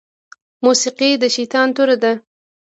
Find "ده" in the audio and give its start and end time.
2.03-2.13